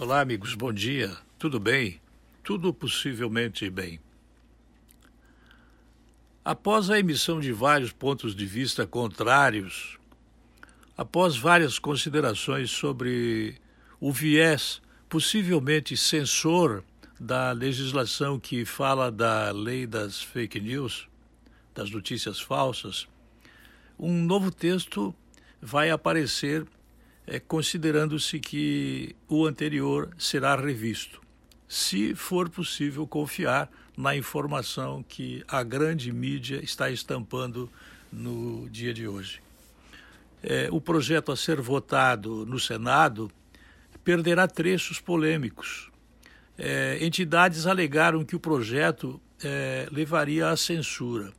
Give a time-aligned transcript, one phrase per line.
[0.00, 1.18] Olá, amigos, bom dia.
[1.40, 2.00] Tudo bem?
[2.44, 3.98] Tudo possivelmente bem.
[6.44, 9.98] Após a emissão de vários pontos de vista contrários,
[10.96, 13.56] após várias considerações sobre
[13.98, 16.84] o viés possivelmente censor
[17.18, 21.08] da legislação que fala da lei das fake news,
[21.74, 23.08] das notícias falsas,
[23.98, 25.12] um novo texto
[25.60, 26.64] vai aparecer
[27.28, 31.20] é, considerando-se que o anterior será revisto,
[31.68, 37.70] se for possível confiar na informação que a grande mídia está estampando
[38.10, 39.42] no dia de hoje.
[40.42, 43.30] É, o projeto a ser votado no Senado
[44.02, 45.90] perderá trechos polêmicos.
[46.56, 51.32] É, entidades alegaram que o projeto é, levaria à censura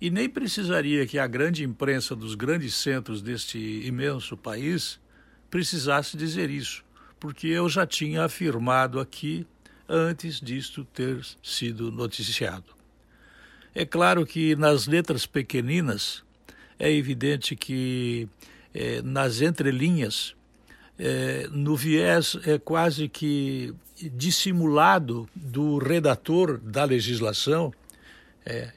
[0.00, 4.98] e nem precisaria que a grande imprensa dos grandes centros deste imenso país
[5.50, 6.84] precisasse dizer isso,
[7.18, 9.46] porque eu já tinha afirmado aqui
[9.88, 12.74] antes disto ter sido noticiado.
[13.74, 16.24] É claro que nas letras pequeninas
[16.78, 18.28] é evidente que
[18.74, 20.34] é, nas entrelinhas,
[20.98, 23.74] é, no viés é quase que
[24.12, 27.72] dissimulado do redator da legislação,
[28.44, 28.72] é,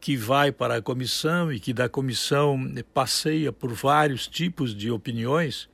[0.00, 2.58] que vai para a comissão e que da comissão
[2.92, 5.68] passeia por vários tipos de opiniões,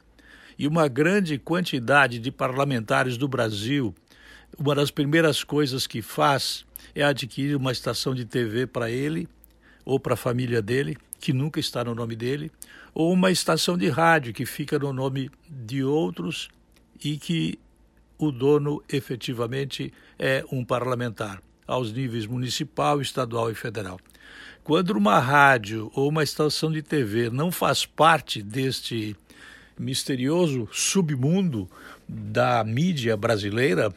[0.59, 3.95] e uma grande quantidade de parlamentares do Brasil,
[4.59, 9.29] uma das primeiras coisas que faz é adquirir uma estação de TV para ele
[9.84, 12.51] ou para a família dele, que nunca está no nome dele,
[12.93, 16.49] ou uma estação de rádio que fica no nome de outros
[17.05, 17.59] e que
[18.19, 24.01] o dono efetivamente é um parlamentar, aos níveis municipal, estadual e federal.
[24.65, 29.17] Quando uma rádio ou uma estação de TV não faz parte deste
[29.79, 31.69] misterioso submundo
[32.09, 33.93] da mídia brasileira,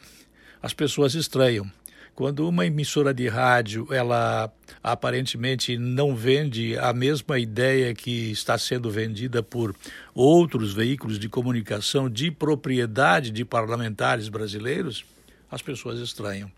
[0.62, 1.70] as pessoas estranham.
[2.14, 8.90] Quando uma emissora de rádio, ela aparentemente não vende a mesma ideia que está sendo
[8.90, 9.74] vendida por
[10.14, 15.04] outros veículos de comunicação de propriedade de parlamentares brasileiros,
[15.50, 16.50] as pessoas estranham.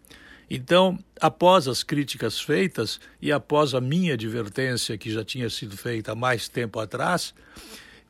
[0.50, 6.12] Então, após as críticas feitas e após a minha advertência que já tinha sido feita
[6.12, 7.32] há mais tempo atrás,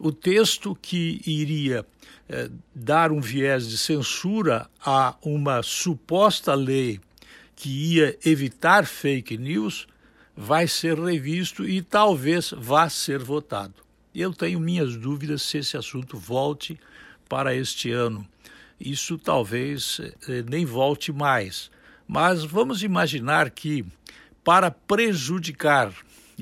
[0.03, 1.87] o texto que iria
[2.29, 7.01] eh, dar um viés de censura a uma suposta lei
[7.55, 9.87] que ia evitar fake news
[10.37, 13.75] vai ser revisto e talvez vá ser votado.
[14.13, 16.77] Eu tenho minhas dúvidas se esse assunto volte
[17.29, 18.27] para este ano.
[18.81, 21.71] Isso talvez eh, nem volte mais.
[22.09, 23.87] Mas vamos imaginar que,
[24.43, 25.93] para prejudicar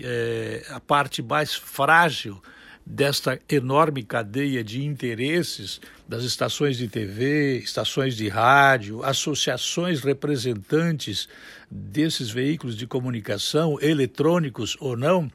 [0.01, 2.41] eh, a parte mais frágil
[2.85, 11.29] desta enorme cadeia de interesses das estações de TV, estações de rádio, associações representantes
[11.71, 15.31] desses veículos de comunicação, eletrônicos ou não,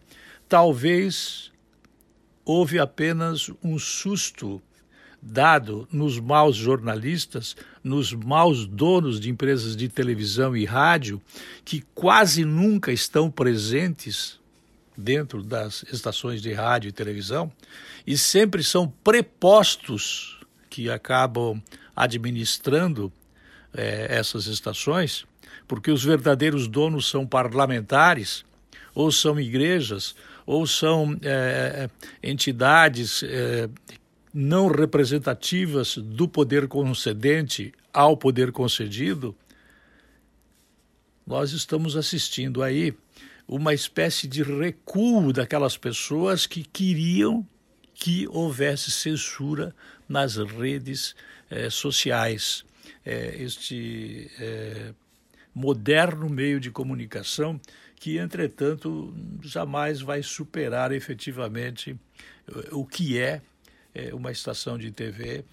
[0.49, 1.51] talvez
[2.43, 4.61] houve apenas um susto
[5.21, 11.19] dado nos maus jornalistas, nos maus donos de empresas de televisão e rádio,
[11.63, 14.39] que quase nunca estão presentes
[14.97, 17.51] dentro das estações de rádio e televisão
[18.05, 20.39] e sempre são prepostos
[20.69, 21.61] que acabam
[21.95, 23.11] administrando
[23.73, 25.25] é, essas estações,
[25.67, 28.45] porque os verdadeiros donos são parlamentares,
[28.93, 31.89] ou são igrejas, ou são é,
[32.23, 33.69] entidades é,
[34.33, 39.35] não representativas do poder concedente ao poder concedido.
[41.25, 42.93] Nós estamos assistindo aí
[43.47, 47.45] uma espécie de recuo daquelas pessoas que queriam
[47.93, 49.73] que houvesse censura
[50.07, 51.15] nas redes
[51.49, 52.65] eh, sociais.
[53.05, 54.93] Eh, este eh,
[55.53, 57.59] moderno meio de comunicação
[57.95, 61.95] que, entretanto, jamais vai superar efetivamente
[62.71, 63.41] o que é
[64.13, 65.43] uma estação de TV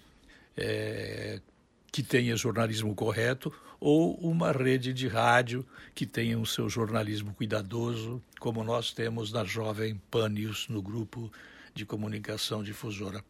[1.93, 5.63] que tenha jornalismo correto ou uma rede de rádio
[5.93, 11.31] que tenha o seu jornalismo cuidadoso, como nós temos na Jovem Pan News, no grupo
[11.71, 13.23] de comunicação difusora.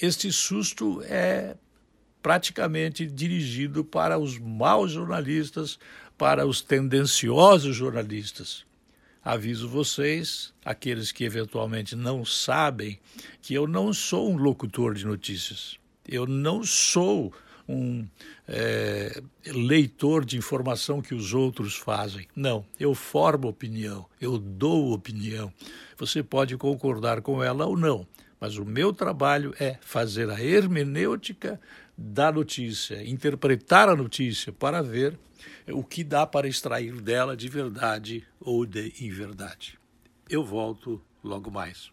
[0.00, 1.54] Este susto é
[2.22, 5.78] praticamente dirigido para os maus jornalistas,
[6.16, 8.64] para os tendenciosos jornalistas.
[9.22, 12.98] Aviso vocês, aqueles que eventualmente não sabem,
[13.42, 15.83] que eu não sou um locutor de notícias.
[16.08, 17.32] Eu não sou
[17.68, 18.06] um
[18.46, 22.26] é, leitor de informação que os outros fazem.
[22.36, 25.52] Não, eu formo opinião, eu dou opinião.
[25.96, 28.06] Você pode concordar com ela ou não,
[28.38, 31.60] mas o meu trabalho é fazer a hermenêutica
[31.96, 35.18] da notícia, interpretar a notícia para ver
[35.68, 39.78] o que dá para extrair dela de verdade ou de inverdade.
[40.28, 41.90] Eu volto logo mais.